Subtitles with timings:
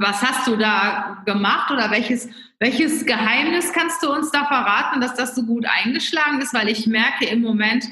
[0.00, 5.14] was hast du da gemacht oder welches, welches Geheimnis kannst du uns da verraten, dass
[5.14, 6.54] das so gut eingeschlagen ist?
[6.54, 7.84] Weil ich merke im Moment,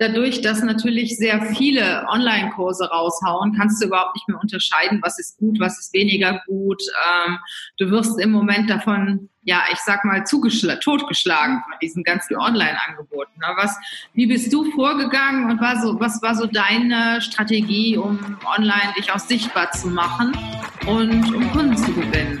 [0.00, 5.38] dadurch, dass natürlich sehr viele Online-Kurse raushauen, kannst du überhaupt nicht mehr unterscheiden, was ist
[5.38, 6.82] gut, was ist weniger gut.
[7.26, 7.38] Ähm,
[7.78, 13.40] du wirst im Moment davon, ja, ich sag mal, totgeschlagen von diesen ganzen Online-Angeboten.
[13.56, 13.76] Was,
[14.14, 19.12] wie bist du vorgegangen und war so, was war so deine Strategie, um online dich
[19.12, 20.32] auch sichtbar zu machen
[20.86, 22.40] und um Kunden zu gewinnen?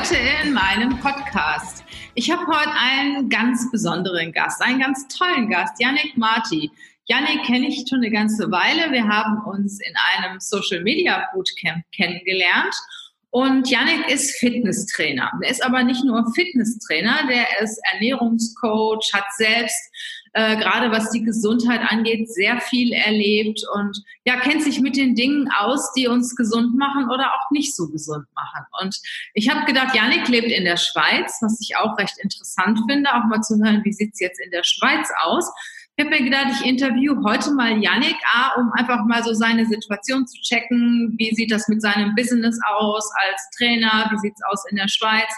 [0.00, 1.84] Heute in meinem Podcast.
[2.14, 6.70] Ich habe heute einen ganz besonderen Gast, einen ganz tollen Gast, Yannick Marti.
[7.04, 8.90] Yannick kenne ich schon eine ganze Weile.
[8.92, 12.74] Wir haben uns in einem Social Media Bootcamp kennengelernt.
[13.28, 15.30] Und Yannick ist Fitnesstrainer.
[15.42, 19.92] Er ist aber nicht nur Fitnesstrainer, der ist Ernährungscoach, hat selbst
[20.32, 25.14] äh, gerade was die Gesundheit angeht, sehr viel erlebt und ja, kennt sich mit den
[25.14, 28.64] Dingen aus, die uns gesund machen oder auch nicht so gesund machen.
[28.80, 28.96] Und
[29.34, 33.24] ich habe gedacht, Janik lebt in der Schweiz, was ich auch recht interessant finde, auch
[33.24, 35.50] mal zu hören, wie sieht's jetzt in der Schweiz aus.
[35.96, 39.66] Ich habe mir gedacht, ich interview heute mal Yannick A, um einfach mal so seine
[39.66, 41.14] Situation zu checken.
[41.18, 44.08] Wie sieht das mit seinem Business aus als Trainer?
[44.10, 45.28] Wie sieht's aus in der Schweiz?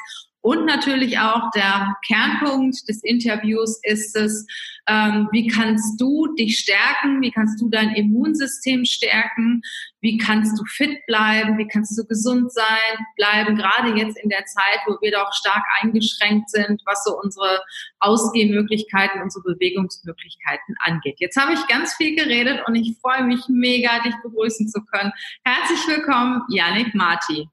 [0.42, 4.44] Und natürlich auch der Kernpunkt des Interviews ist es,
[4.88, 9.62] ähm, wie kannst du dich stärken, wie kannst du dein Immunsystem stärken,
[10.00, 14.44] wie kannst du fit bleiben, wie kannst du gesund sein, bleiben, gerade jetzt in der
[14.46, 17.62] Zeit, wo wir doch stark eingeschränkt sind, was so unsere
[18.00, 21.20] Ausgehmöglichkeiten, unsere Bewegungsmöglichkeiten angeht.
[21.20, 25.12] Jetzt habe ich ganz viel geredet und ich freue mich mega, dich begrüßen zu können.
[25.44, 27.48] Herzlich willkommen, Yannick Marti.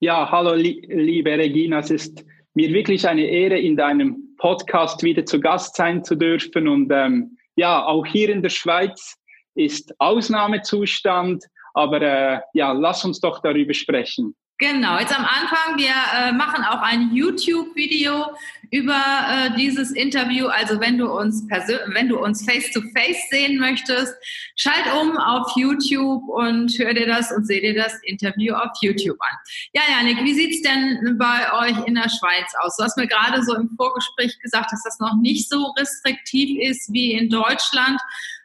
[0.00, 5.40] Ja, hallo liebe Regina, es ist mir wirklich eine Ehre, in deinem Podcast wieder zu
[5.40, 6.68] Gast sein zu dürfen.
[6.68, 9.16] Und ähm, ja, auch hier in der Schweiz
[9.56, 11.42] ist Ausnahmezustand,
[11.74, 14.36] aber äh, ja, lass uns doch darüber sprechen.
[14.58, 18.26] Genau, jetzt am Anfang, wir äh, machen auch ein YouTube-Video
[18.70, 20.46] über äh, dieses Interview.
[20.46, 24.14] Also wenn du uns wenn du uns face to face sehen möchtest,
[24.56, 29.18] schalt um auf YouTube und hör dir das und seh dir das Interview auf YouTube
[29.20, 29.36] an.
[29.72, 32.76] Ja, Janik, wie sieht's denn bei euch in der Schweiz aus?
[32.76, 36.92] Du hast mir gerade so im Vorgespräch gesagt, dass das noch nicht so restriktiv ist
[36.92, 38.00] wie in Deutschland.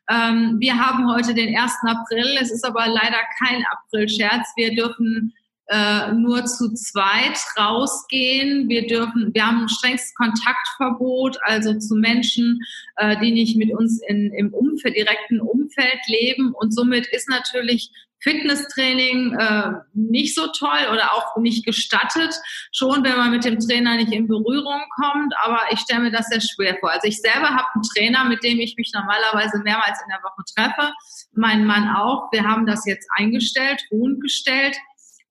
[0.09, 1.73] Ähm, wir haben heute den 1.
[1.83, 2.37] April.
[2.39, 4.47] Es ist aber leider kein April-Scherz.
[4.55, 5.33] Wir dürfen
[5.73, 8.69] äh, nur zu zweit rausgehen.
[8.69, 12.59] Wir dürfen, wir haben ein strenges Kontaktverbot, also zu Menschen,
[12.97, 16.53] äh, die nicht mit uns in, im Umfeld, direkten Umfeld leben.
[16.53, 17.89] Und somit ist natürlich
[18.19, 22.33] Fitnesstraining äh, nicht so toll oder auch nicht gestattet,
[22.71, 26.27] schon wenn man mit dem Trainer nicht in Berührung kommt, aber ich stelle mir das
[26.27, 26.91] sehr schwer vor.
[26.91, 30.43] Also ich selber habe einen Trainer, mit dem ich mich normalerweise mehrmals in der Woche
[30.55, 30.93] treffe,
[31.33, 32.31] mein Mann auch.
[32.31, 34.77] Wir haben das jetzt eingestellt, ruhend gestellt.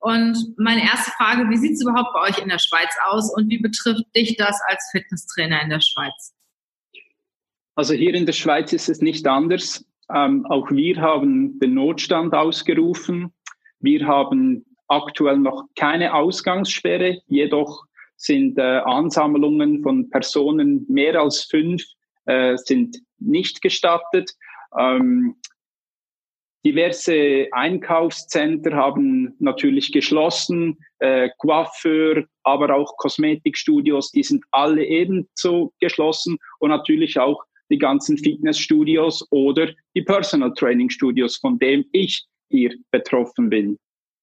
[0.03, 3.49] Und meine erste Frage, wie sieht es überhaupt bei euch in der Schweiz aus und
[3.49, 6.35] wie betrifft dich das als Fitnesstrainer in der Schweiz?
[7.77, 9.85] Also hier in der Schweiz ist es nicht anders.
[10.13, 13.33] Ähm, auch wir haben den Notstand ausgerufen.
[13.79, 17.85] Wir haben aktuell noch keine Ausgangssperre, jedoch
[18.17, 21.81] sind äh, Ansammlungen von Personen mehr als fünf
[22.25, 24.33] äh, sind nicht gestattet.
[24.77, 25.37] Ähm,
[26.65, 36.39] Diverse Einkaufscenter haben natürlich geschlossen, äh, Coiffeur, aber auch Kosmetikstudios, die sind alle ebenso geschlossen
[36.61, 42.75] und natürlich auch die ganzen Fitnessstudios oder die Personal Training Studios, von dem ich hier
[42.93, 43.79] betroffen bin.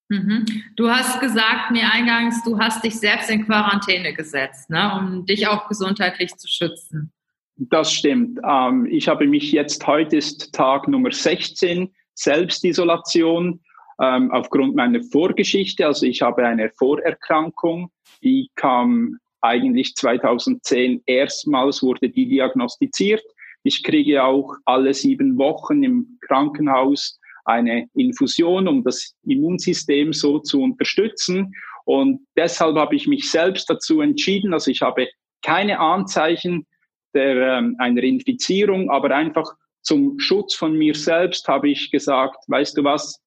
[0.08, 0.44] Mhm.
[0.76, 5.46] Du hast gesagt mir eingangs, du hast dich selbst in Quarantäne gesetzt, ne, um dich
[5.46, 7.12] auch gesundheitlich zu schützen.
[7.56, 8.40] Das stimmt.
[8.48, 13.60] Ähm, ich habe mich jetzt, heute ist Tag Nummer 16, Selbstisolation
[14.00, 15.86] ähm, aufgrund meiner Vorgeschichte.
[15.86, 17.90] Also ich habe eine Vorerkrankung,
[18.22, 23.22] die kam eigentlich 2010 erstmals, wurde die diagnostiziert.
[23.62, 30.62] Ich kriege auch alle sieben Wochen im Krankenhaus eine Infusion, um das Immunsystem so zu
[30.62, 31.54] unterstützen.
[31.84, 35.08] Und deshalb habe ich mich selbst dazu entschieden, also ich habe
[35.42, 36.66] keine Anzeichen
[37.14, 42.76] der, ähm, einer Infizierung, aber einfach zum Schutz von mir selbst habe ich gesagt, weißt
[42.76, 43.20] du was,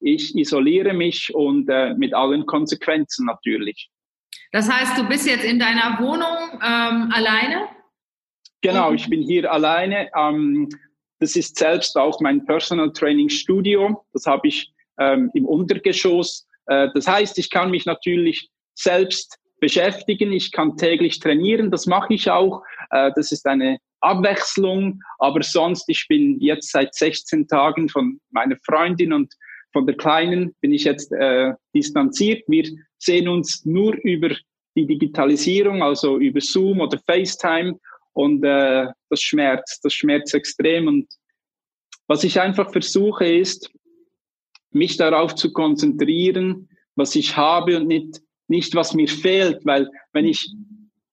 [0.00, 3.90] ich isoliere mich und äh, mit allen Konsequenzen natürlich.
[4.52, 7.68] Das heißt, du bist jetzt in deiner Wohnung ähm, alleine?
[8.60, 10.10] Genau, ich bin hier alleine.
[10.16, 10.68] Ähm,
[11.20, 14.04] das ist selbst auch mein Personal Training Studio.
[14.12, 16.46] Das habe ich ähm, im Untergeschoss.
[16.66, 20.32] Äh, das heißt, ich kann mich natürlich selbst beschäftigen.
[20.32, 21.70] Ich kann täglich trainieren.
[21.70, 22.62] Das mache ich auch.
[22.90, 25.00] Äh, das ist eine Abwechslung.
[25.18, 29.32] Aber sonst, ich bin jetzt seit 16 Tagen von meiner Freundin und
[29.72, 32.42] von der Kleinen bin ich jetzt äh, distanziert.
[32.48, 32.68] Wir
[32.98, 34.30] sehen uns nur über
[34.76, 37.78] die Digitalisierung, also über Zoom oder FaceTime.
[38.12, 40.88] Und äh, das schmerzt, das schmerzt extrem.
[40.88, 41.06] Und
[42.06, 43.70] was ich einfach versuche ist,
[44.70, 49.64] mich darauf zu konzentrieren, was ich habe und nicht, nicht was mir fehlt.
[49.64, 50.50] Weil wenn ich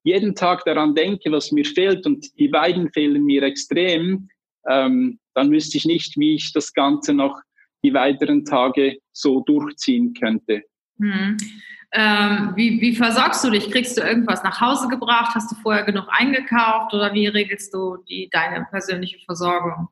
[0.05, 4.29] jeden Tag daran denke, was mir fehlt und die beiden fehlen mir extrem,
[4.69, 7.41] ähm, dann wüsste ich nicht, wie ich das Ganze noch
[7.83, 10.61] die weiteren Tage so durchziehen könnte.
[10.99, 11.37] Hm.
[11.91, 13.71] Ähm, wie, wie versorgst du dich?
[13.71, 15.33] Kriegst du irgendwas nach Hause gebracht?
[15.33, 19.87] Hast du vorher genug eingekauft oder wie regelst du die, deine persönliche Versorgung?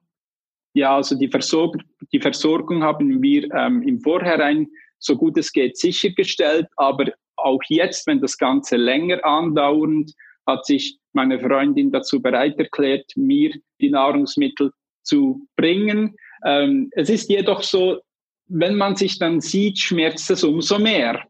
[0.74, 1.75] Ja, also die, Versorg
[2.12, 4.68] die Versorgung haben wir ähm, im Vorhinein
[5.00, 7.12] so gut es geht sichergestellt, aber
[7.43, 10.11] auch jetzt, wenn das Ganze länger andauernd,
[10.45, 14.71] hat sich meine Freundin dazu bereit erklärt, mir die Nahrungsmittel
[15.03, 16.15] zu bringen.
[16.45, 17.99] Ähm, es ist jedoch so,
[18.47, 21.23] wenn man sich dann sieht, schmerzt es umso mehr.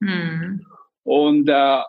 [0.00, 0.64] Mhm.
[1.02, 1.80] Und äh,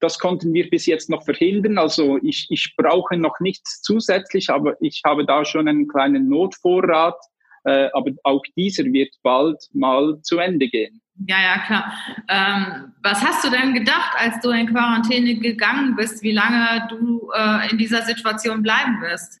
[0.00, 1.78] das konnten wir bis jetzt noch verhindern.
[1.78, 7.18] Also ich, ich brauche noch nichts zusätzlich, aber ich habe da schon einen kleinen Notvorrat.
[7.64, 11.00] Äh, aber auch dieser wird bald mal zu Ende gehen.
[11.26, 11.92] Ja, ja, klar.
[12.28, 17.30] Ähm, was hast du denn gedacht, als du in Quarantäne gegangen bist, wie lange du
[17.34, 19.40] äh, in dieser Situation bleiben wirst?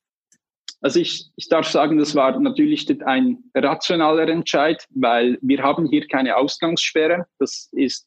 [0.80, 6.06] Also ich, ich darf sagen, das war natürlich ein rationaler Entscheid, weil wir haben hier
[6.06, 7.26] keine Ausgangssperre.
[7.38, 8.06] Das ist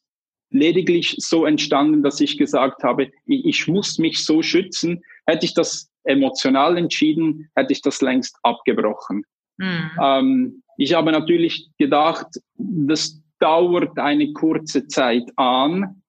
[0.50, 5.02] lediglich so entstanden, dass ich gesagt habe, ich, ich muss mich so schützen.
[5.26, 9.24] Hätte ich das emotional entschieden, hätte ich das längst abgebrochen.
[9.58, 9.90] Mhm.
[10.02, 12.26] Ähm, ich habe natürlich gedacht,
[12.56, 16.02] das dauert eine kurze Zeit an.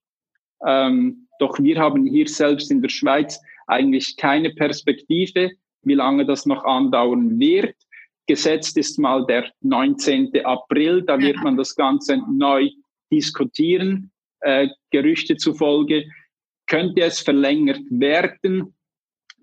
[0.66, 5.52] Ähm, doch wir haben hier selbst in der Schweiz eigentlich keine Perspektive
[5.84, 7.76] wie lange das noch andauern wird.
[8.26, 10.32] Gesetzt ist mal der 19.
[10.46, 12.70] April, da wird man das Ganze neu
[13.12, 14.12] diskutieren.
[14.40, 16.06] Äh, Gerüchte zufolge
[16.68, 18.74] könnte es verlängert werden.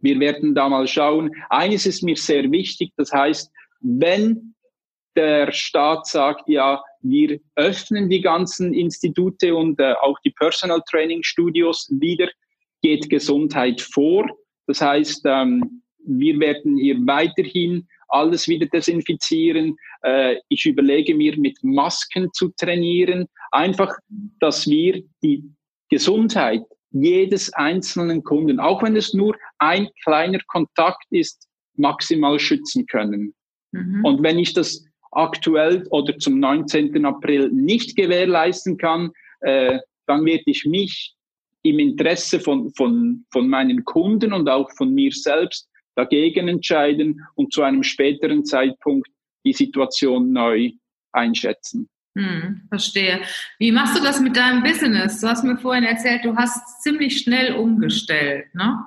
[0.01, 1.31] Wir werden da mal schauen.
[1.51, 4.55] Eines ist mir sehr wichtig, das heißt, wenn
[5.17, 11.23] der Staat sagt, ja, wir öffnen die ganzen Institute und äh, auch die Personal Training
[11.23, 12.29] Studios wieder,
[12.83, 14.27] geht Gesundheit vor.
[14.67, 19.77] Das heißt, ähm, wir werden hier weiterhin alles wieder desinfizieren.
[20.03, 23.27] Äh, ich überlege mir, mit Masken zu trainieren.
[23.53, 23.93] Einfach,
[24.41, 25.45] dass wir die
[25.89, 33.35] Gesundheit jedes einzelnen Kunden, auch wenn es nur ein kleiner Kontakt ist, maximal schützen können.
[33.73, 34.05] Mhm.
[34.05, 37.05] Und wenn ich das aktuell oder zum 19.
[37.05, 39.11] April nicht gewährleisten kann,
[39.41, 41.15] äh, dann werde ich mich
[41.63, 47.53] im Interesse von, von, von meinen Kunden und auch von mir selbst dagegen entscheiden und
[47.53, 49.09] zu einem späteren Zeitpunkt
[49.45, 50.71] die Situation neu
[51.13, 51.89] einschätzen.
[52.17, 53.21] Hm, verstehe.
[53.59, 55.21] Wie machst du das mit deinem Business?
[55.21, 58.85] Du hast mir vorhin erzählt, du hast ziemlich schnell umgestellt, ne?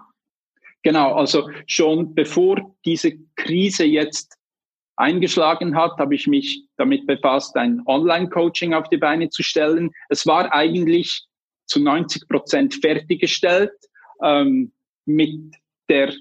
[0.83, 4.37] Genau, also schon bevor diese Krise jetzt
[4.95, 9.91] eingeschlagen hat, habe ich mich damit befasst, ein Online-Coaching auf die Beine zu stellen.
[10.09, 11.25] Es war eigentlich
[11.65, 13.71] zu 90 Prozent fertiggestellt
[14.21, 14.71] ähm,
[15.05, 15.55] mit
[15.89, 16.13] der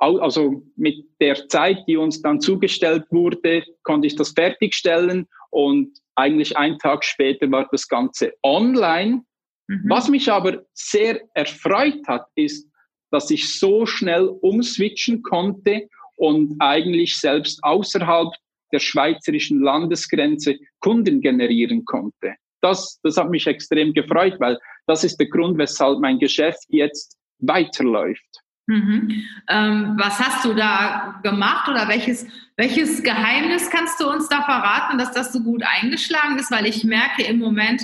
[0.00, 6.56] also mit der Zeit, die uns dann zugestellt wurde, konnte ich das fertigstellen und eigentlich
[6.56, 9.24] einen Tag später war das Ganze online.
[9.68, 9.84] Mhm.
[9.88, 12.66] Was mich aber sehr erfreut hat, ist,
[13.10, 15.88] dass ich so schnell umswitchen konnte
[16.20, 18.28] und eigentlich selbst außerhalb
[18.72, 22.34] der schweizerischen Landesgrenze Kunden generieren konnte.
[22.60, 27.16] Das, das hat mich extrem gefreut, weil das ist der Grund, weshalb mein Geschäft jetzt
[27.38, 28.42] weiterläuft.
[28.66, 29.24] Mhm.
[29.48, 34.98] Ähm, was hast du da gemacht oder welches, welches Geheimnis kannst du uns da verraten,
[34.98, 36.50] dass das so gut eingeschlagen ist?
[36.52, 37.82] Weil ich merke im Moment,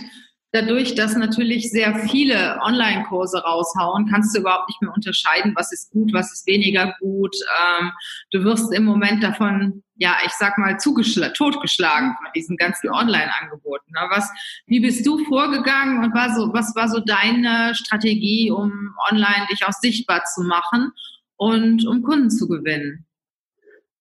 [0.56, 5.90] dadurch, dass natürlich sehr viele Online-Kurse raushauen, kannst du überhaupt nicht mehr unterscheiden, was ist
[5.90, 7.36] gut, was ist weniger gut.
[7.80, 7.92] Ähm,
[8.32, 13.92] du wirst im Moment davon, ja, ich sag mal, totgeschlagen von diesen ganzen Online-Angeboten.
[13.92, 14.00] Ne?
[14.10, 14.30] Was,
[14.66, 19.64] wie bist du vorgegangen und war so, was war so deine Strategie, um online dich
[19.66, 20.90] auch sichtbar zu machen
[21.36, 23.06] und um Kunden zu gewinnen?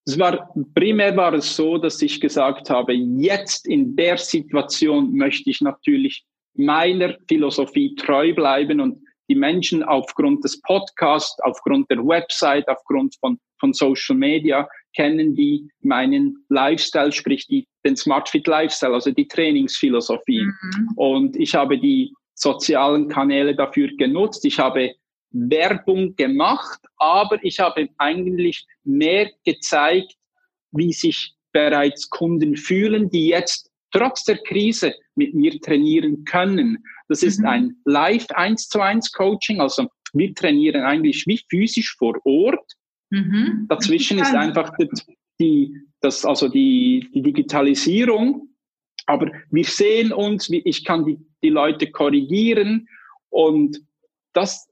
[0.08, 5.50] Es war, primär war es so, dass ich gesagt habe, jetzt in der Situation möchte
[5.50, 6.24] ich natürlich
[6.58, 8.98] meiner Philosophie treu bleiben und
[9.28, 15.68] die Menschen aufgrund des Podcasts, aufgrund der Website, aufgrund von, von Social Media kennen die
[15.80, 20.44] meinen Lifestyle, sprich die, den Smart Fit Lifestyle, also die Trainingsphilosophie.
[20.44, 20.88] Mhm.
[20.96, 24.44] Und ich habe die sozialen Kanäle dafür genutzt.
[24.44, 24.94] Ich habe
[25.30, 30.14] Werbung gemacht, aber ich habe eigentlich mehr gezeigt,
[30.70, 36.84] wie sich bereits Kunden fühlen, die jetzt trotz der Krise mit mir trainieren können.
[37.08, 37.46] Das ist mhm.
[37.46, 42.72] ein Live 1 zu 1 Coaching, also wir trainieren eigentlich wie physisch vor Ort.
[43.10, 43.66] Mhm.
[43.68, 44.72] Dazwischen ist einfach
[45.40, 48.48] die, das, also die, die Digitalisierung.
[49.06, 52.88] Aber wir sehen uns, ich kann die, die Leute korrigieren
[53.28, 53.78] und
[54.32, 54.68] das,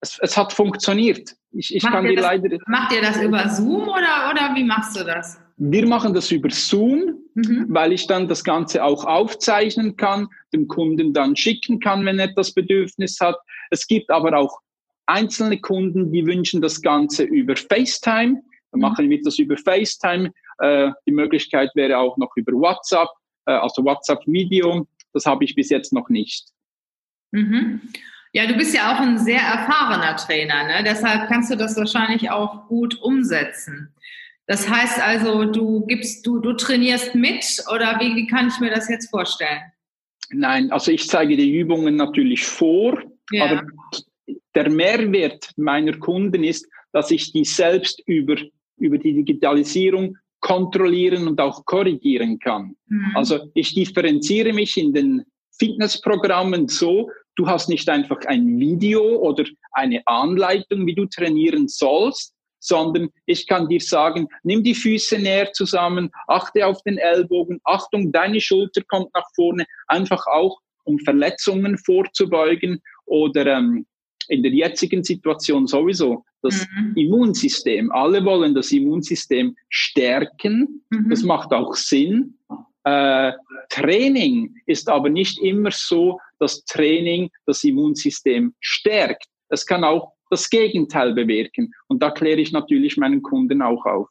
[0.00, 1.34] es, es hat funktioniert.
[1.52, 2.58] Ich, ich kann die das, leider.
[2.66, 5.41] Macht ihr das über Zoom oder, oder wie machst du das?
[5.56, 7.66] Wir machen das über Zoom, mhm.
[7.68, 12.28] weil ich dann das Ganze auch aufzeichnen kann, dem Kunden dann schicken kann, wenn er
[12.28, 13.36] das Bedürfnis hat.
[13.70, 14.60] Es gibt aber auch
[15.06, 18.42] einzelne Kunden, die wünschen das Ganze über FaceTime.
[18.70, 18.80] Dann mhm.
[18.80, 20.32] machen wir das über FaceTime.
[20.58, 23.08] Äh, die Möglichkeit wäre auch noch über WhatsApp,
[23.46, 24.86] äh, also WhatsApp-Video.
[25.12, 26.48] Das habe ich bis jetzt noch nicht.
[27.32, 27.80] Mhm.
[28.32, 30.82] Ja, du bist ja auch ein sehr erfahrener Trainer, ne?
[30.84, 33.94] deshalb kannst du das wahrscheinlich auch gut umsetzen.
[34.46, 38.70] Das heißt also, du gibst, du, du trainierst mit oder wie, wie kann ich mir
[38.70, 39.60] das jetzt vorstellen?
[40.30, 43.44] Nein, also ich zeige die Übungen natürlich vor, ja.
[43.44, 43.66] aber
[44.54, 48.36] der Mehrwert meiner Kunden ist, dass ich die selbst über,
[48.76, 52.74] über die Digitalisierung kontrollieren und auch korrigieren kann.
[52.88, 53.12] Mhm.
[53.14, 55.24] Also ich differenziere mich in den
[55.58, 62.31] Fitnessprogrammen so, Du hast nicht einfach ein Video oder eine Anleitung, wie du trainieren sollst,
[62.62, 68.12] sondern ich kann dir sagen, nimm die Füße näher zusammen, achte auf den Ellbogen, Achtung,
[68.12, 73.86] deine Schulter kommt nach vorne, einfach auch, um Verletzungen vorzubeugen oder ähm,
[74.28, 76.94] in der jetzigen Situation sowieso das mhm.
[76.96, 77.90] Immunsystem.
[77.92, 80.84] Alle wollen das Immunsystem stärken.
[80.90, 81.08] Mhm.
[81.08, 82.38] Das macht auch Sinn.
[82.84, 83.32] Äh,
[83.68, 89.26] Training ist aber nicht immer so, dass Training das Immunsystem stärkt.
[89.48, 91.72] Es kann auch das Gegenteil bewirken.
[91.88, 94.08] Und da kläre ich natürlich meinen Kunden auch auf.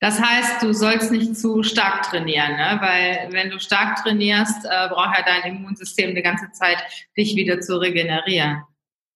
[0.00, 2.78] Das heißt, du sollst nicht zu stark trainieren, ne?
[2.80, 6.78] weil wenn du stark trainierst, äh, braucht ja dein Immunsystem die ganze Zeit,
[7.18, 8.62] dich wieder zu regenerieren.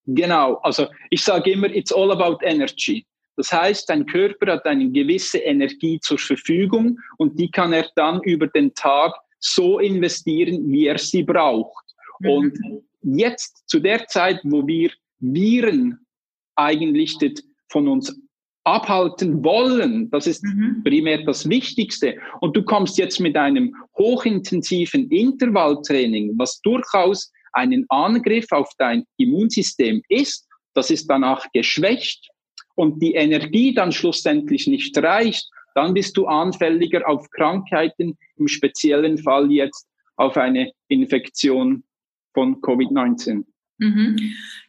[0.06, 3.06] Genau, also ich sage immer, it's all about energy.
[3.36, 8.22] Das heißt, dein Körper hat eine gewisse Energie zur Verfügung und die kann er dann
[8.22, 11.84] über den Tag so investieren, wie er sie braucht.
[12.20, 12.28] Mhm.
[12.28, 12.58] Und
[13.00, 16.03] jetzt zu der Zeit, wo wir Viren
[16.56, 17.18] eigentlich
[17.68, 18.14] von uns
[18.64, 20.82] abhalten wollen, das ist mhm.
[20.84, 22.16] primär das Wichtigste.
[22.40, 30.02] Und du kommst jetzt mit einem hochintensiven Intervalltraining, was durchaus einen Angriff auf dein Immunsystem
[30.08, 32.28] ist, das ist danach geschwächt
[32.74, 39.18] und die Energie dann schlussendlich nicht reicht, dann bist du anfälliger auf Krankheiten, im speziellen
[39.18, 41.84] Fall jetzt auf eine Infektion
[42.32, 43.44] von Covid-19.
[43.78, 44.16] Mhm.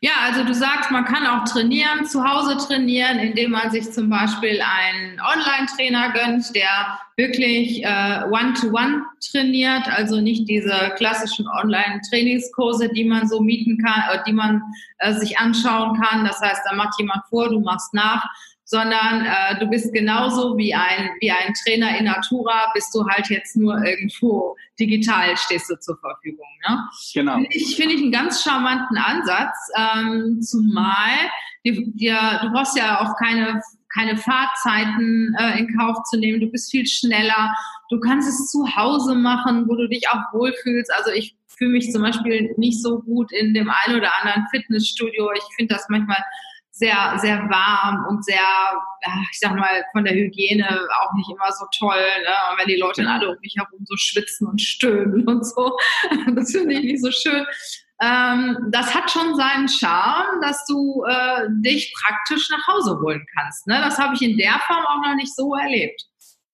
[0.01, 4.09] Ja, also du sagst, man kann auch trainieren, zu Hause trainieren, indem man sich zum
[4.09, 12.89] Beispiel einen Online-Trainer gönnt, der wirklich äh, One-to-One -one trainiert, also nicht diese klassischen Online-Trainingskurse,
[12.89, 14.61] die man so mieten kann, äh, die man
[14.97, 16.25] äh, sich anschauen kann.
[16.25, 18.27] Das heißt, da macht jemand vor, du machst nach,
[18.65, 23.29] sondern äh, du bist genauso wie ein, wie ein Trainer in Natura, bist du halt
[23.29, 26.47] jetzt nur irgendwo digital stehst du zur Verfügung.
[26.67, 26.79] Ne?
[27.13, 27.33] Genau.
[27.35, 31.13] Finde ich, find ich einen ganz charmanten Ansatz, ähm, zumal
[31.65, 33.61] die, die, du brauchst ja auch keine,
[33.93, 37.55] keine Fahrzeiten äh, in Kauf zu nehmen, du bist viel schneller,
[37.89, 40.91] du kannst es zu Hause machen, wo du dich auch wohlfühlst.
[40.95, 45.31] Also ich fühle mich zum Beispiel nicht so gut in dem einen oder anderen Fitnessstudio.
[45.33, 46.23] Ich finde das manchmal
[46.75, 48.41] sehr, sehr warm und sehr,
[49.31, 50.67] ich sag mal, von der Hygiene
[50.99, 51.95] auch nicht immer so toll.
[51.95, 52.33] Ne?
[52.51, 55.77] Und wenn die Leute dann alle um mich herum so schwitzen und stöhnen und so,
[56.35, 57.45] das finde ich nicht so schön.
[58.01, 63.65] Ähm, das hat schon seinen Charme, dass du äh, dich praktisch nach Hause holen kannst.
[63.67, 63.79] Ne?
[63.81, 66.03] Das habe ich in der Form auch noch nicht so erlebt.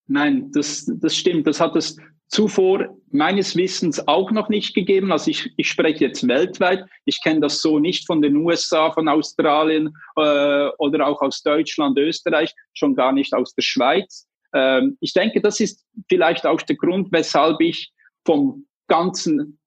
[0.06, 1.48] Nein, das, das stimmt.
[1.48, 1.98] Das hat es
[2.32, 5.12] zuvor meines Wissens auch noch nicht gegeben.
[5.12, 6.86] Also ich, ich spreche jetzt weltweit.
[7.06, 11.98] Ich kenne das so nicht von den USA, von Australien äh, oder auch aus Deutschland,
[12.00, 14.28] Österreich, schon gar nicht aus der Schweiz.
[14.54, 17.92] Ähm, ich denke, das ist vielleicht auch der Grund, weshalb ich
[18.26, 19.60] vom ganzen,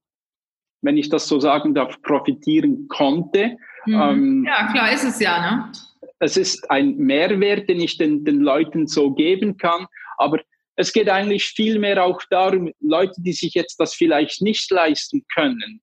[0.80, 3.56] wenn ich das so sagen darf, profitieren konnte.
[3.84, 3.94] Mhm.
[3.94, 5.38] Ähm, ja, klar ist es ja.
[5.38, 5.72] Ne?
[6.18, 9.86] Es ist ein Mehrwert, den ich den, den Leuten so geben kann.
[10.16, 10.40] Aber
[10.76, 15.80] es geht eigentlich vielmehr auch darum, Leute, die sich jetzt das vielleicht nicht leisten können,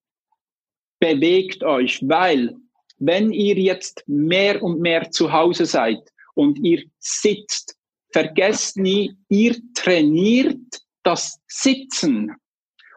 [1.00, 2.55] bewegt euch, weil
[2.98, 6.00] wenn ihr jetzt mehr und mehr zu Hause seid
[6.36, 7.75] und ihr sitzt,
[8.12, 10.60] vergesst nie, ihr trainiert
[11.03, 12.31] das Sitzen.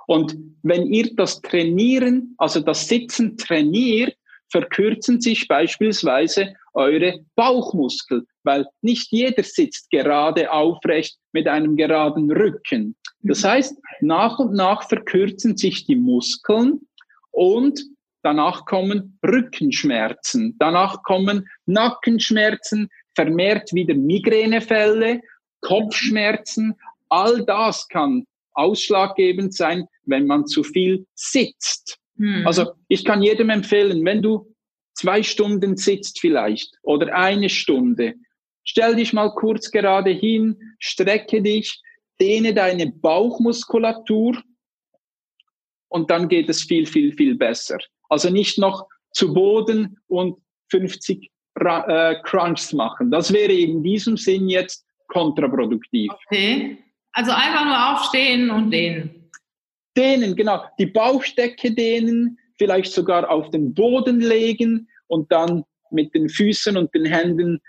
[0.06, 4.14] Und wenn ihr das Trainieren, also das Sitzen trainiert,
[4.50, 12.96] verkürzen sich beispielsweise eure Bauchmuskel, weil nicht jeder sitzt gerade aufrecht mit einem geraden Rücken.
[13.22, 13.48] Das mhm.
[13.48, 16.80] heißt, nach und nach verkürzen sich die Muskeln
[17.30, 17.80] und
[18.22, 25.20] danach kommen Rückenschmerzen, danach kommen Nackenschmerzen, vermehrt wieder Migränefälle,
[25.60, 26.74] Kopfschmerzen.
[27.08, 31.98] All das kann ausschlaggebend sein, wenn man zu viel sitzt.
[32.16, 32.46] Hm.
[32.46, 34.54] Also ich kann jedem empfehlen, wenn du
[34.94, 38.14] zwei Stunden sitzt vielleicht oder eine Stunde,
[38.64, 41.80] stell dich mal kurz gerade hin, strecke dich,
[42.20, 44.40] dehne deine Bauchmuskulatur
[45.88, 47.78] und dann geht es viel, viel, viel besser.
[48.08, 50.36] Also nicht noch zu Boden und
[50.70, 51.30] 50
[51.60, 53.10] äh, Crunchs machen.
[53.10, 56.10] Das wäre in diesem Sinn jetzt kontraproduktiv.
[56.26, 56.78] Okay.
[57.12, 59.23] Also einfach nur aufstehen und dehnen.
[59.96, 60.64] Dehnen, genau.
[60.78, 66.94] Die Bauchdecke dehnen, vielleicht sogar auf den Boden legen und dann mit den Füßen und
[66.94, 67.60] den Händen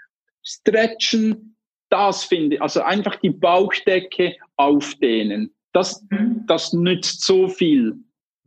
[0.43, 1.55] stretchen.
[1.89, 5.53] Das finde ich, also einfach die Bauchdecke aufdehnen.
[5.73, 6.43] Das, mhm.
[6.47, 7.95] das nützt so viel.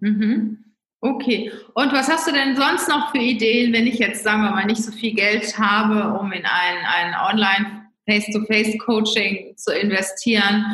[0.01, 0.65] Mhm.
[1.01, 1.53] Okay.
[1.75, 4.67] Und was hast du denn sonst noch für Ideen, wenn ich jetzt, sagen wir mal,
[4.67, 10.65] nicht so viel Geld habe, um in ein, ein Online Face-to-Face-Coaching zu investieren?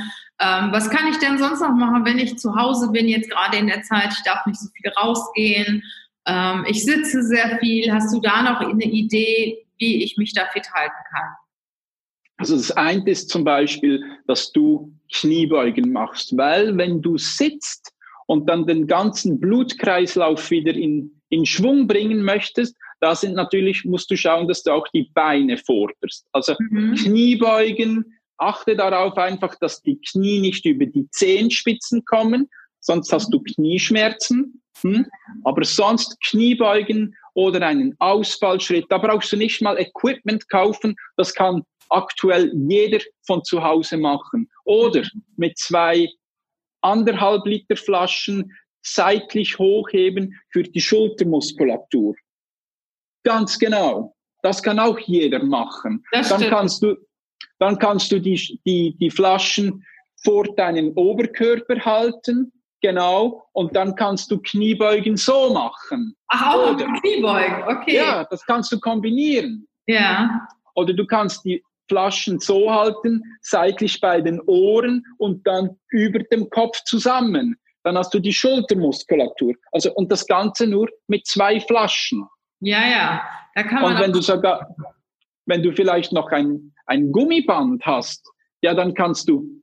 [0.41, 3.57] Ähm, was kann ich denn sonst noch machen, wenn ich zu Hause bin, jetzt gerade
[3.57, 5.83] in der Zeit, ich darf nicht so viel rausgehen,
[6.27, 7.93] ähm, ich sitze sehr viel.
[7.93, 11.29] Hast du da noch eine Idee, wie ich mich da fit halten kann?
[12.37, 17.93] Also das eine ist zum Beispiel, dass du Kniebeugen machst, weil wenn du sitzt
[18.27, 24.11] und dann den ganzen Blutkreislauf wieder in, in Schwung bringen möchtest, da sind natürlich, musst
[24.11, 26.27] du schauen, dass du auch die Beine forderst.
[26.33, 26.95] Also mhm.
[26.95, 32.49] Kniebeugen, achte darauf einfach, dass die Knie nicht über die Zehenspitzen kommen,
[32.81, 34.61] sonst hast du Knieschmerzen.
[34.83, 35.07] Hm?
[35.45, 41.63] Aber sonst Kniebeugen oder einen Ausfallschritt, da brauchst du nicht mal Equipment kaufen, das kann
[41.91, 44.51] aktuell jeder von zu Hause machen.
[44.65, 45.03] Oder
[45.37, 46.09] mit zwei
[46.81, 52.15] anderthalb Liter Flaschen seitlich hochheben für die Schultermuskulatur.
[53.25, 54.15] Ganz genau.
[54.43, 56.05] Das kann auch jeder machen.
[56.13, 56.97] Das dann kannst du,
[57.59, 59.85] dann kannst du die, die, die Flaschen
[60.23, 66.17] vor deinen Oberkörper halten, genau, und dann kannst du Kniebeugen so machen.
[66.29, 67.97] Ach, auch Oder, Kniebeugen, okay.
[67.97, 69.67] Ja, das kannst du kombinieren.
[69.87, 70.49] Ja.
[70.75, 76.49] Oder du kannst die Flaschen so halten, seitlich bei den Ohren und dann über dem
[76.51, 77.57] Kopf zusammen.
[77.83, 79.55] Dann hast du die Schultermuskulatur.
[79.71, 82.27] Also, und das Ganze nur mit zwei Flaschen.
[82.61, 83.23] Ja, ja.
[83.55, 84.75] Da kann man und wenn du sogar,
[85.47, 88.27] wenn du vielleicht noch ein, ein Gummiband hast,
[88.63, 89.63] ja, dann kannst du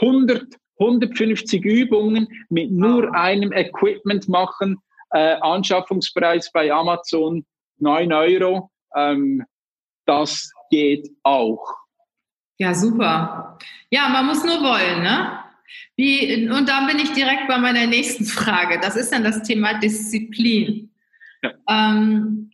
[0.00, 0.46] 100,
[0.78, 4.78] 150 Übungen mit nur einem Equipment machen.
[5.10, 7.44] Äh, Anschaffungspreis bei Amazon
[7.78, 8.70] 9 Euro.
[8.94, 9.44] Ähm,
[10.04, 11.64] das geht auch.
[12.58, 13.58] Ja, super.
[13.90, 15.40] Ja, man muss nur wollen, ne?
[15.96, 18.78] Wie, und dann bin ich direkt bei meiner nächsten Frage.
[18.80, 20.90] Das ist dann das Thema Disziplin.
[21.42, 21.52] Ja.
[21.68, 22.50] Ähm,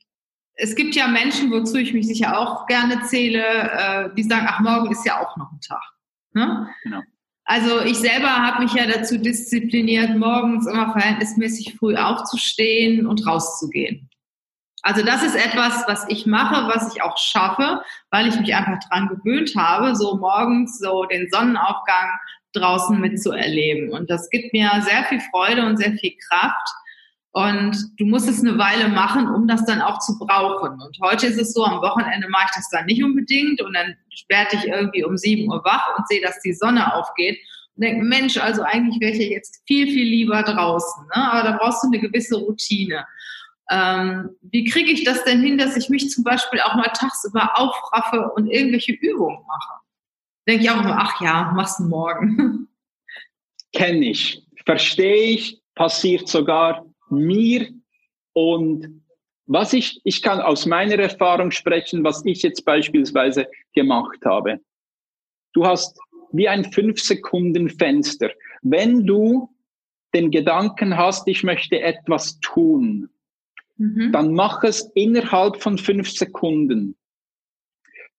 [0.62, 4.60] es gibt ja Menschen, wozu ich mich sicher auch gerne zähle, äh, die sagen, ach,
[4.60, 5.82] morgen ist ja auch noch ein Tag.
[6.34, 6.68] Ne?
[6.84, 7.00] Genau.
[7.44, 14.08] Also ich selber habe mich ja dazu diszipliniert, morgens immer verhältnismäßig früh aufzustehen und rauszugehen.
[14.82, 18.78] Also das ist etwas, was ich mache, was ich auch schaffe, weil ich mich einfach
[18.88, 22.18] dran gewöhnt habe, so morgens so den Sonnenaufgang
[22.52, 23.90] draußen mitzuerleben.
[23.90, 26.68] Und das gibt mir sehr viel Freude und sehr viel Kraft.
[27.32, 30.80] Und du musst es eine Weile machen, um das dann auch zu brauchen.
[30.82, 33.96] Und heute ist es so, am Wochenende mache ich das dann nicht unbedingt und dann
[34.28, 37.38] werde ich irgendwie um 7 Uhr wach und sehe, dass die Sonne aufgeht
[37.74, 41.06] und denke, Mensch, also eigentlich wäre ich jetzt viel, viel lieber draußen.
[41.06, 41.32] Ne?
[41.32, 43.06] Aber da brauchst du eine gewisse Routine.
[43.70, 47.58] Ähm, wie kriege ich das denn hin, dass ich mich zum Beispiel auch mal tagsüber
[47.58, 49.80] aufraffe und irgendwelche Übungen mache?
[50.46, 52.68] Denke ich auch immer, ach ja, mach's morgen.
[53.72, 57.68] Kenne ich, verstehe ich, passiert sogar mir.
[58.32, 59.02] Und
[59.46, 64.60] was ich, ich kann aus meiner Erfahrung sprechen, was ich jetzt beispielsweise gemacht habe.
[65.52, 65.98] Du hast
[66.32, 68.30] wie ein fünf Sekunden Fenster.
[68.62, 69.50] Wenn du
[70.14, 73.10] den Gedanken hast, ich möchte etwas tun,
[73.76, 74.12] mhm.
[74.12, 76.96] dann mach es innerhalb von fünf Sekunden.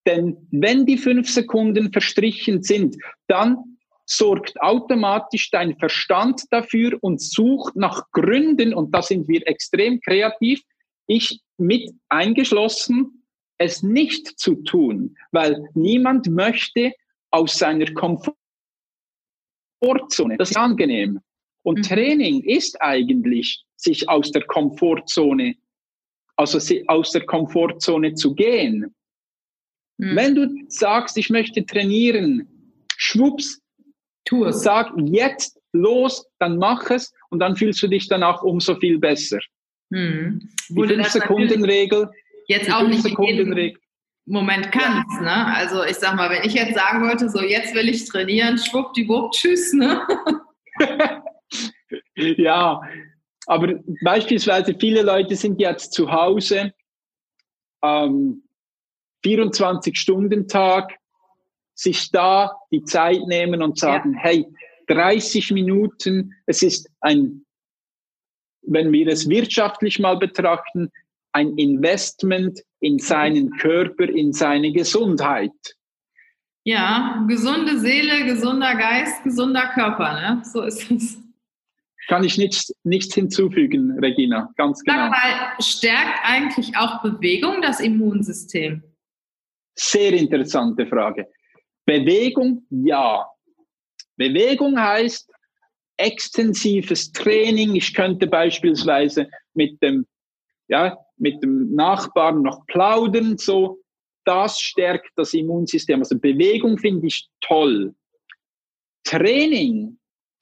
[0.05, 3.72] Denn wenn die fünf Sekunden verstrichen sind, dann
[4.17, 10.61] sorgt automatisch dein Verstand dafür und sucht nach Gründen, und da sind wir extrem kreativ,
[11.07, 13.23] ich mit eingeschlossen,
[13.57, 16.93] es nicht zu tun, weil niemand möchte
[17.31, 18.35] aus seiner Komfortzone,
[20.37, 21.19] das ist angenehm.
[21.63, 21.83] Und mhm.
[21.83, 25.55] Training ist eigentlich, sich aus der Komfortzone,
[26.35, 28.93] also aus der Komfortzone zu gehen.
[29.97, 30.15] Mhm.
[30.15, 32.47] Wenn du sagst, ich möchte trainieren,
[32.97, 33.62] schwupps,
[34.25, 34.61] tu es.
[34.61, 39.39] Sag jetzt los, dann mach es und dann fühlst du dich danach umso viel besser.
[39.89, 40.49] Mhm.
[40.69, 42.09] Die 5-Sekunden-Regel.
[42.47, 43.77] Jetzt auch nicht in
[44.25, 45.53] Moment kannst, ne?
[45.53, 49.31] Also ich sag mal, wenn ich jetzt sagen wollte, so jetzt will ich trainieren, schwuppdiwupp,
[49.31, 50.01] tschüss, ne?
[52.15, 52.81] ja,
[53.47, 56.73] aber beispielsweise viele Leute sind jetzt zu Hause,
[57.83, 58.43] ähm,
[59.25, 60.95] 24-Stunden-Tag,
[61.75, 64.19] sich da die Zeit nehmen und sagen, ja.
[64.19, 64.45] hey,
[64.87, 67.45] 30 Minuten, es ist ein,
[68.61, 70.91] wenn wir es wirtschaftlich mal betrachten,
[71.31, 75.51] ein Investment in seinen Körper, in seine Gesundheit.
[76.65, 80.41] Ja, gesunde Seele, gesunder Geist, gesunder Körper, ne?
[80.45, 81.17] So ist es.
[82.07, 84.97] Kann ich nichts, nichts hinzufügen, Regina, ganz genau.
[84.97, 88.83] Sag mal, stärkt eigentlich auch Bewegung das Immunsystem?
[89.75, 91.27] Sehr interessante Frage.
[91.85, 93.27] Bewegung, ja.
[94.15, 95.29] Bewegung heißt
[95.97, 97.75] extensives Training.
[97.75, 100.05] Ich könnte beispielsweise mit dem,
[100.67, 103.79] ja, mit dem Nachbarn noch plaudern, so.
[104.25, 105.99] Das stärkt das Immunsystem.
[105.99, 107.93] Also Bewegung finde ich toll.
[109.03, 109.99] Training,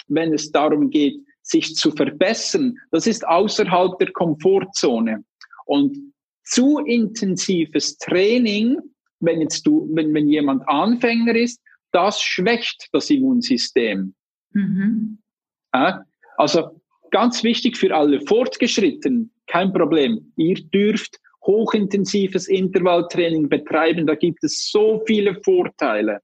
[0.08, 5.24] wenn es darum geht, sich zu verbessern, das ist außerhalb der Komfortzone.
[5.66, 5.98] Und
[6.44, 8.78] zu intensives Training
[9.22, 14.14] wenn jetzt du, wenn, wenn jemand Anfänger ist, das schwächt das Immunsystem.
[14.52, 15.20] Mhm.
[15.74, 16.04] Ja,
[16.38, 16.82] also
[17.12, 20.34] ganz wichtig für alle Fortgeschrittenen, kein Problem.
[20.36, 26.20] Ihr dürft hochintensives Intervalltraining betreiben, da gibt es so viele Vorteile.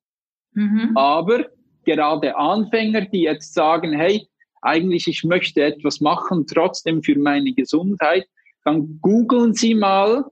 [0.53, 0.91] Mhm.
[0.95, 1.45] Aber
[1.85, 4.27] gerade Anfänger, die jetzt sagen, hey,
[4.61, 8.25] eigentlich ich möchte etwas machen, trotzdem für meine Gesundheit,
[8.63, 10.25] dann googeln Sie mal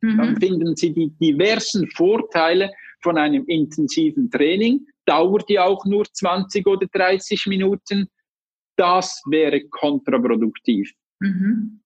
[0.00, 0.16] Mhm.
[0.18, 4.86] Dann finden Sie die diversen Vorteile von einem intensiven Training.
[5.06, 8.08] Dauert ja auch nur 20 oder 30 Minuten.
[8.76, 10.92] Das wäre kontraproduktiv.
[11.20, 11.80] Mhm.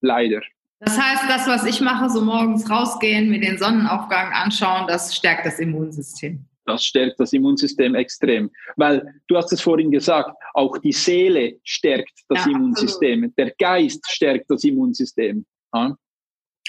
[0.00, 0.40] Leider.
[0.80, 5.44] Das heißt, das, was ich mache, so morgens rausgehen, mir den Sonnenaufgang anschauen, das stärkt
[5.44, 6.46] das Immunsystem.
[6.64, 8.50] Das stärkt das Immunsystem extrem.
[8.76, 13.24] Weil du hast es vorhin gesagt, auch die Seele stärkt das ja, Immunsystem.
[13.24, 13.38] Absolut.
[13.38, 15.44] Der Geist stärkt das Immunsystem.
[15.74, 15.96] Ja?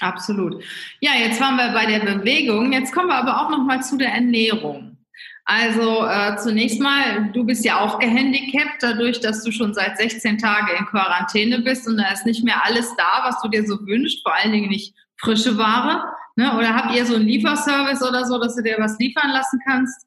[0.00, 0.62] Absolut.
[1.00, 2.72] Ja, jetzt waren wir bei der Bewegung.
[2.72, 4.96] Jetzt kommen wir aber auch noch mal zu der Ernährung.
[5.44, 10.38] Also äh, zunächst mal, du bist ja auch gehandicapt dadurch, dass du schon seit 16
[10.38, 13.78] Tagen in Quarantäne bist und da ist nicht mehr alles da, was du dir so
[13.86, 16.04] wünschst, vor allen Dingen nicht frische Ware.
[16.36, 16.56] Ne?
[16.56, 20.06] Oder habt ihr so einen Lieferservice oder so, dass du dir was liefern lassen kannst?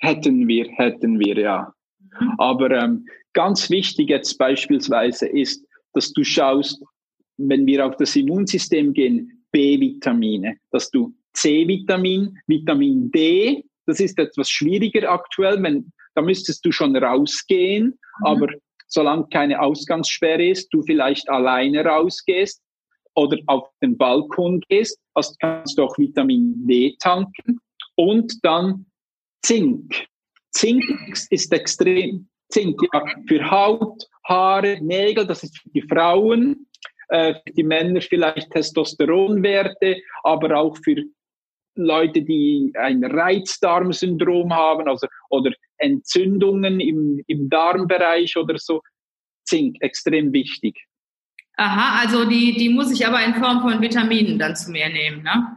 [0.00, 1.72] Hätten wir, hätten wir, ja.
[2.20, 2.34] Mhm.
[2.38, 6.82] Aber ähm, ganz wichtig jetzt beispielsweise ist, dass du schaust,
[7.38, 14.50] wenn wir auf das Immunsystem gehen, B-Vitamine, dass du C-Vitamin, Vitamin D, das ist etwas
[14.50, 18.26] schwieriger aktuell, wenn, da müsstest du schon rausgehen, mhm.
[18.26, 18.48] aber
[18.88, 22.60] solange keine Ausgangssperre ist, du vielleicht alleine rausgehst
[23.14, 27.58] oder auf den Balkon gehst, hast, kannst du auch Vitamin D tanken
[27.96, 28.86] und dann
[29.42, 30.06] Zink.
[30.52, 30.84] Zink
[31.30, 36.67] ist extrem, Zink ja, für Haut, Haare, Nägel, das ist für die Frauen
[37.08, 41.04] äh, für die Männer vielleicht Testosteronwerte, aber auch für
[41.74, 48.82] Leute, die ein Reizdarmsyndrom haben also, oder Entzündungen im, im Darmbereich oder so.
[49.44, 50.76] Zink, extrem wichtig.
[51.56, 55.22] Aha, also die, die muss ich aber in Form von Vitaminen dann zu mir nehmen,
[55.22, 55.56] ne?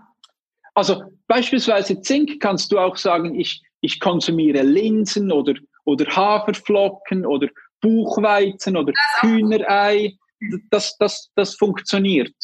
[0.73, 7.49] Also beispielsweise Zink kannst du auch sagen, ich, ich konsumiere Linsen oder, oder Haferflocken oder
[7.81, 10.17] Buchweizen oder Hühnerei
[10.69, 12.35] das, das, das funktioniert.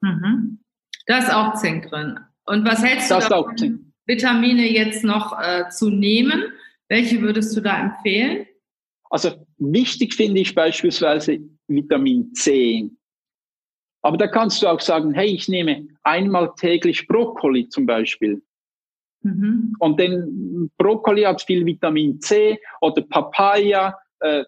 [0.00, 0.60] Mhm.
[1.06, 2.18] Da ist auch Zink drin.
[2.46, 6.44] Und was hältst du das davon, Vitamine jetzt noch äh, zu nehmen?
[6.88, 8.46] Welche würdest du da empfehlen?
[9.10, 12.90] Also wichtig finde ich beispielsweise Vitamin C.
[14.02, 18.42] Aber da kannst du auch sagen, hey, ich nehme einmal täglich Brokkoli zum Beispiel.
[19.22, 19.76] Mhm.
[19.78, 23.98] Und denn Brokkoli hat viel Vitamin C oder Papaya.
[24.20, 24.44] Äh,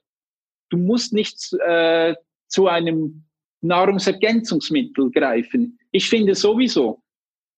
[0.71, 2.15] du musst nicht äh,
[2.53, 3.25] zu einem
[3.62, 5.79] Nahrungsergänzungsmittel greifen.
[5.91, 7.03] Ich finde sowieso,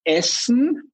[0.04, 0.92] Essen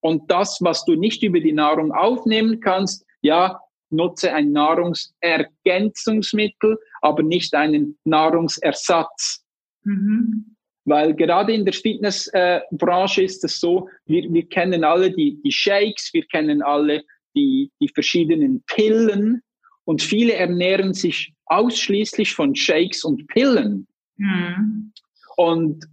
[0.00, 3.60] und das, was du nicht über die Nahrung aufnehmen kannst, ja,
[3.90, 9.44] nutze ein Nahrungsergänzungsmittel, aber nicht einen Nahrungsersatz.
[9.84, 10.56] Mhm.
[10.84, 15.52] Weil gerade in der Fitnessbranche äh, ist es so, wir, wir kennen alle die, die
[15.52, 17.04] Shakes, wir kennen alle
[17.36, 19.42] die, die verschiedenen Pillen
[19.84, 23.86] und viele ernähren sich ausschließlich von Shakes und Pillen.
[24.16, 24.92] Mhm.
[25.36, 25.84] Und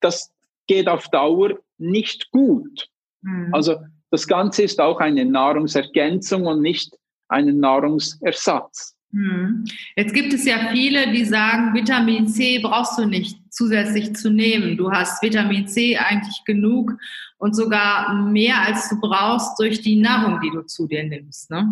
[0.00, 0.32] das
[0.66, 2.88] geht auf Dauer nicht gut.
[3.22, 3.54] Mhm.
[3.54, 3.76] Also
[4.10, 6.94] das Ganze ist auch eine Nahrungsergänzung und nicht
[7.28, 8.96] ein Nahrungsersatz.
[9.10, 9.64] Mhm.
[9.96, 14.76] Jetzt gibt es ja viele, die sagen, Vitamin C brauchst du nicht zusätzlich zu nehmen.
[14.76, 16.92] Du hast Vitamin C eigentlich genug
[17.38, 21.50] und sogar mehr als du brauchst durch die Nahrung, die du zu dir nimmst.
[21.50, 21.66] Ne?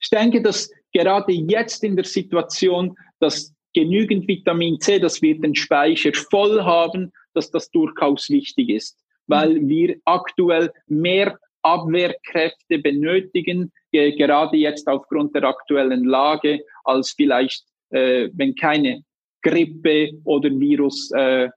[0.00, 5.54] Ich denke, dass gerade jetzt in der Situation, dass genügend Vitamin C, dass wir den
[5.54, 9.68] Speicher voll haben, dass das durchaus wichtig ist, weil mhm.
[9.68, 18.54] wir aktuell mehr Abwehrkräfte benötigen, gerade jetzt aufgrund der aktuellen Lage, als vielleicht, äh, wenn
[18.54, 19.02] keine
[19.42, 21.48] Grippe oder Virus äh,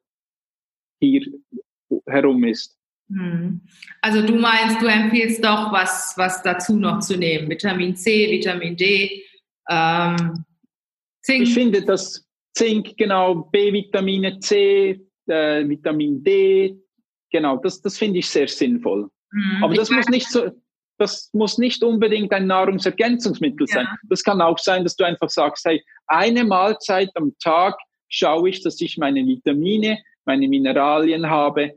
[1.00, 1.26] hier
[2.08, 2.78] herum ist.
[3.10, 3.62] Hm.
[4.02, 7.50] Also du meinst, du empfiehlst doch, was, was dazu noch zu nehmen.
[7.50, 9.24] Vitamin C, Vitamin D,
[9.70, 10.46] ähm,
[11.22, 11.44] Zink.
[11.44, 16.78] Ich finde, dass Zink, genau, B-Vitamine, C, äh, Vitamin D,
[17.32, 19.10] genau, das, das finde ich sehr sinnvoll.
[19.32, 20.52] Mhm, Aber das muss nicht so,
[20.98, 23.86] das muss nicht unbedingt ein Nahrungsergänzungsmittel sein.
[23.86, 23.98] Ja.
[24.10, 27.78] Das kann auch sein, dass du einfach sagst, hey, eine Mahlzeit am Tag
[28.10, 31.74] schaue ich, dass ich meine Vitamine, meine Mineralien habe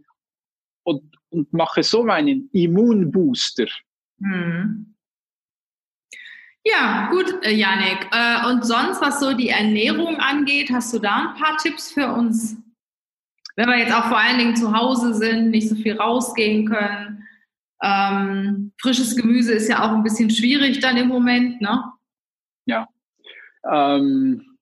[0.85, 3.67] und, und mache so meinen Immunbooster.
[4.19, 4.95] Mhm.
[6.65, 8.07] Ja, gut, äh, Janik.
[8.13, 12.13] Äh, und sonst, was so die Ernährung angeht, hast du da ein paar Tipps für
[12.13, 12.57] uns?
[13.57, 17.27] Wenn wir jetzt auch vor allen Dingen zu Hause sind, nicht so viel rausgehen können.
[17.83, 21.85] Ähm, frisches Gemüse ist ja auch ein bisschen schwierig dann im Moment, ne?
[22.67, 22.87] Ja.
[23.71, 24.59] Ähm,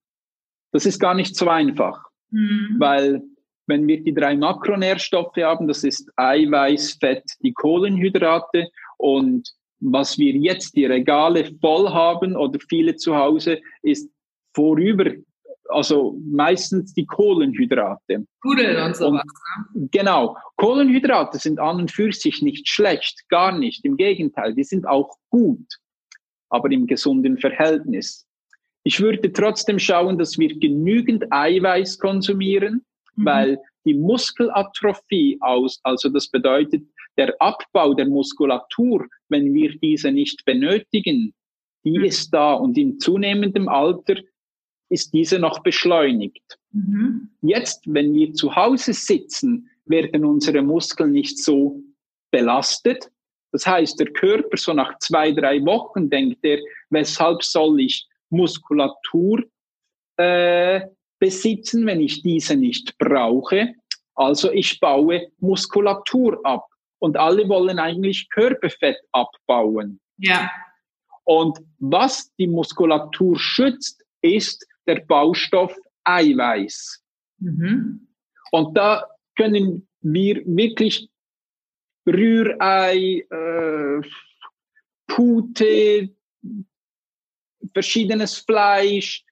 [0.72, 2.76] das ist gar nicht so einfach, mhm.
[2.78, 3.22] weil
[3.66, 9.48] wenn wir die drei Makronährstoffe haben, das ist Eiweiß, Fett, die Kohlenhydrate und
[9.80, 14.10] was wir jetzt die Regale voll haben oder viele zu Hause ist
[14.54, 15.12] vorüber
[15.68, 18.26] also meistens die Kohlenhydrate.
[18.42, 19.22] Nudeln und sowas.
[19.74, 19.88] Ne?
[19.92, 20.36] Genau.
[20.56, 23.84] Kohlenhydrate sind an und für sich nicht schlecht, gar nicht.
[23.84, 25.78] Im Gegenteil, die sind auch gut,
[26.48, 28.26] aber im gesunden Verhältnis.
[28.82, 32.84] Ich würde trotzdem schauen, dass wir genügend Eiweiß konsumieren,
[33.16, 33.24] mhm.
[33.24, 36.82] weil die Muskelatrophie aus, also das bedeutet
[37.18, 41.34] der Abbau der Muskulatur, wenn wir diese nicht benötigen,
[41.84, 42.04] die mhm.
[42.04, 44.16] ist da und in zunehmendem Alter
[44.88, 46.58] ist diese noch beschleunigt.
[46.72, 47.30] Mhm.
[47.42, 51.82] Jetzt, wenn wir zu Hause sitzen, werden unsere Muskeln nicht so
[52.30, 53.10] belastet.
[53.52, 56.58] Das heißt, der Körper so nach zwei, drei Wochen denkt er,
[56.90, 59.42] weshalb soll ich Muskulatur
[60.16, 60.82] äh,
[61.18, 63.74] besitzen, wenn ich diese nicht brauche?
[64.14, 66.66] Also ich baue Muskulatur ab.
[66.98, 70.00] Und alle wollen eigentlich Körperfett abbauen.
[70.16, 70.50] Ja.
[71.24, 77.04] Und was die Muskulatur schützt, ist der Baustoff Eiweiß.
[77.38, 78.08] Mhm.
[78.50, 79.06] Und da
[79.36, 81.10] können wir wirklich
[82.06, 84.08] Rührei, äh,
[85.06, 86.10] Pute,
[87.72, 89.24] verschiedenes Fleisch,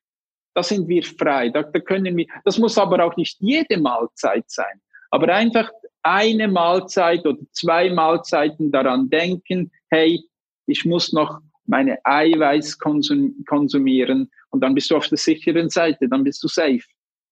[0.54, 1.50] da sind wir frei.
[1.50, 4.80] Da, da können wir, das muss aber auch nicht jede Mahlzeit sein.
[5.10, 5.70] Aber einfach
[6.06, 10.20] eine Mahlzeit oder zwei Mahlzeiten daran denken, hey,
[10.66, 16.08] ich muss noch meine Eiweiß konsum konsumieren und dann bist du auf der sicheren Seite,
[16.08, 16.84] dann bist du safe.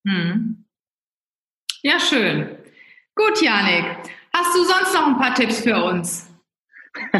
[0.06, 0.64] Hm.
[1.82, 2.56] Ja, schön.
[3.14, 3.84] Gut, Janik.
[4.34, 6.28] Hast du sonst noch ein paar Tipps für uns?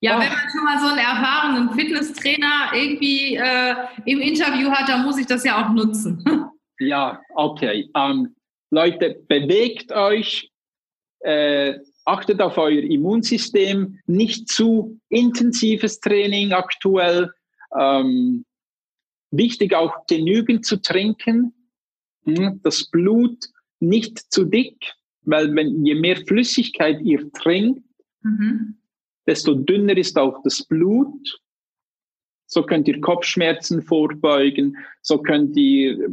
[0.00, 0.20] ja, oh.
[0.20, 5.18] wenn man schon mal so einen erfahrenen Fitnesstrainer irgendwie äh, im Interview hat, dann muss
[5.18, 6.22] ich das ja auch nutzen.
[6.78, 7.88] ja, okay.
[7.94, 8.34] Ähm,
[8.70, 10.50] Leute, bewegt euch,
[11.20, 17.30] äh, achtet auf euer Immunsystem, nicht zu intensives Training aktuell.
[17.78, 18.44] Ähm,
[19.30, 21.54] wichtig auch genügend zu trinken,
[22.24, 23.46] hm, das Blut
[23.78, 27.84] nicht zu dick, weil wenn je mehr Flüssigkeit ihr trinkt,
[28.22, 28.78] mhm.
[29.26, 31.40] desto dünner ist auch das Blut.
[32.50, 36.08] So könnt ihr Kopfschmerzen vorbeugen, so könnt ihr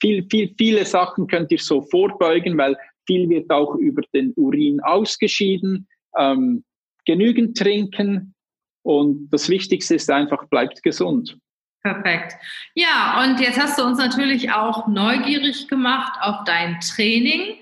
[0.00, 4.80] viel, viel, viele Sachen könnt ihr so vorbeugen, weil viel wird auch über den Urin
[4.80, 5.88] ausgeschieden.
[6.16, 6.62] Ähm,
[7.06, 8.34] genügend trinken
[8.82, 11.38] und das Wichtigste ist einfach, bleibt gesund.
[11.82, 12.34] Perfekt.
[12.74, 17.54] Ja, und jetzt hast du uns natürlich auch neugierig gemacht auf dein Training.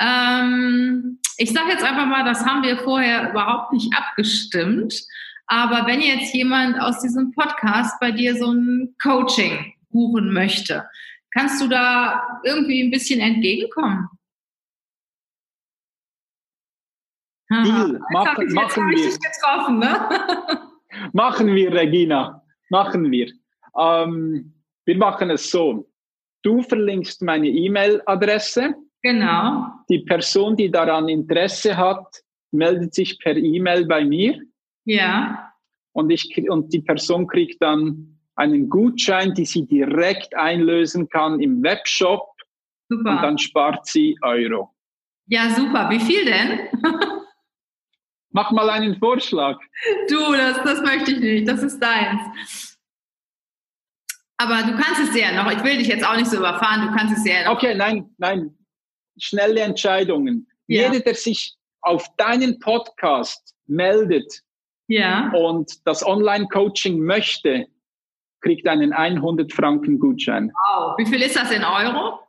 [0.00, 4.94] Ähm, ich sage jetzt einfach mal, das haben wir vorher überhaupt nicht abgestimmt.
[5.52, 10.88] Aber wenn jetzt jemand aus diesem Podcast bei dir so ein Coaching buchen möchte,
[11.30, 14.08] kannst du da irgendwie ein bisschen entgegenkommen?
[17.50, 19.10] Deal, machen, machen wir.
[19.10, 20.08] Getroffen, ne?
[21.12, 23.30] machen wir, Regina, machen wir.
[23.78, 24.54] Ähm,
[24.86, 25.86] wir machen es so.
[26.40, 28.74] Du verlinkst meine E-Mail-Adresse.
[29.02, 29.66] Genau.
[29.90, 34.40] Die Person, die daran Interesse hat, meldet sich per E-Mail bei mir.
[34.84, 35.52] Ja.
[35.92, 41.62] Und, ich, und die Person kriegt dann einen Gutschein, die sie direkt einlösen kann im
[41.62, 42.28] Webshop.
[42.88, 43.10] Super.
[43.10, 44.70] Und dann spart sie Euro.
[45.26, 45.88] Ja, super.
[45.90, 46.60] Wie viel denn?
[48.30, 49.58] Mach mal einen Vorschlag.
[50.08, 51.48] Du, das, das möchte ich nicht.
[51.48, 52.78] Das ist deins.
[54.38, 55.50] Aber du kannst es ja noch.
[55.52, 56.88] Ich will dich jetzt auch nicht so überfahren.
[56.88, 57.56] Du kannst es ja noch.
[57.56, 58.56] Okay, nein, nein.
[59.18, 60.48] Schnelle Entscheidungen.
[60.66, 60.90] Ja.
[60.90, 64.42] Jeder, der sich auf deinen Podcast meldet,
[64.92, 65.30] ja.
[65.34, 67.66] und das Online-Coaching möchte,
[68.40, 70.52] kriegt einen 100 Franken Gutschein.
[70.52, 70.94] Wow.
[70.98, 72.20] Wie viel ist das in Euro?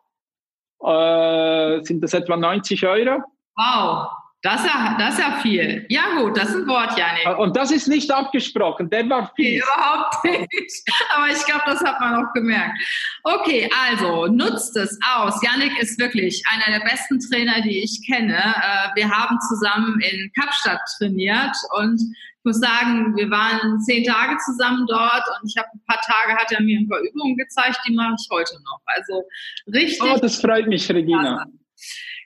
[0.84, 3.24] Äh, sind das etwa 90 Euro?
[3.56, 4.10] Wow.
[4.44, 5.86] Das ist, ja, das ist ja viel.
[5.88, 7.26] Ja gut, das ist ein Wort, Janik.
[7.26, 9.52] Äh, und das ist nicht abgesprochen, der war viel.
[9.52, 10.84] Nee, überhaupt nicht.
[11.16, 12.78] Aber ich glaube, das hat man auch gemerkt.
[13.24, 15.42] Okay, also nutzt es aus.
[15.42, 18.36] Janik ist wirklich einer der besten Trainer, die ich kenne.
[18.36, 22.02] Äh, wir haben zusammen in Kapstadt trainiert und
[22.44, 26.38] ich muss sagen, wir waren zehn Tage zusammen dort und ich habe ein paar Tage
[26.38, 28.82] hat er mir ein paar Übungen gezeigt, die mache ich heute noch.
[28.86, 29.24] Also
[29.74, 30.02] richtig.
[30.04, 31.46] Oh, das freut mich, Regina.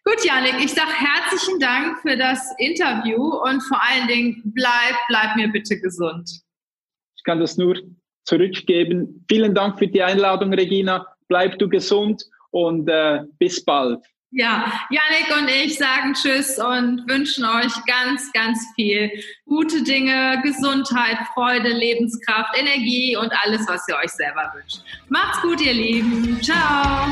[0.03, 5.36] Gut, Janik, ich sage herzlichen Dank für das Interview und vor allen Dingen bleib, bleib
[5.36, 6.27] mir bitte gesund.
[7.15, 7.77] Ich kann das nur
[8.23, 9.23] zurückgeben.
[9.30, 11.06] Vielen Dank für die Einladung, Regina.
[11.27, 14.03] Bleib du gesund und äh, bis bald.
[14.31, 19.09] Ja, Janik und ich sagen Tschüss und wünschen euch ganz, ganz viel
[19.45, 24.81] gute Dinge, Gesundheit, Freude, Lebenskraft, Energie und alles, was ihr euch selber wünscht.
[25.07, 26.41] Macht's gut, ihr Lieben.
[26.41, 27.09] Ciao.